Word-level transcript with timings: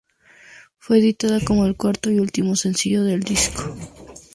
Fue 0.79 0.97
editada 0.97 1.39
como 1.45 1.67
el 1.67 1.75
cuarto 1.77 2.09
y 2.09 2.17
último 2.17 2.55
sencillo 2.55 3.03
del 3.03 3.19
disco. 3.19 3.71